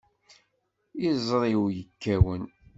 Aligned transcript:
Iẓri-w 1.09 1.63
yekkawen. 1.77 2.43